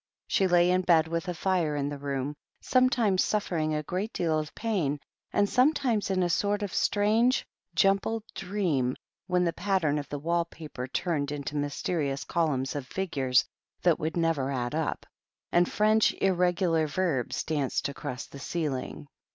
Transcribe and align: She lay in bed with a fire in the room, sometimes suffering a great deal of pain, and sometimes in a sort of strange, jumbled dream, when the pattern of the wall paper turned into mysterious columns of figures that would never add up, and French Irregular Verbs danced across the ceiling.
She 0.25 0.47
lay 0.47 0.71
in 0.71 0.81
bed 0.81 1.07
with 1.07 1.27
a 1.27 1.33
fire 1.35 1.75
in 1.75 1.89
the 1.89 1.99
room, 1.99 2.33
sometimes 2.59 3.23
suffering 3.23 3.75
a 3.75 3.83
great 3.83 4.11
deal 4.13 4.39
of 4.39 4.55
pain, 4.55 4.99
and 5.31 5.47
sometimes 5.47 6.09
in 6.09 6.23
a 6.23 6.27
sort 6.29 6.63
of 6.63 6.73
strange, 6.73 7.45
jumbled 7.75 8.23
dream, 8.33 8.95
when 9.27 9.43
the 9.43 9.53
pattern 9.53 9.99
of 9.99 10.09
the 10.09 10.17
wall 10.17 10.45
paper 10.45 10.87
turned 10.87 11.31
into 11.31 11.55
mysterious 11.55 12.23
columns 12.23 12.75
of 12.75 12.87
figures 12.87 13.45
that 13.83 13.99
would 13.99 14.17
never 14.17 14.49
add 14.49 14.73
up, 14.73 15.05
and 15.51 15.71
French 15.71 16.15
Irregular 16.15 16.87
Verbs 16.87 17.43
danced 17.43 17.87
across 17.87 18.25
the 18.25 18.39
ceiling. 18.39 19.07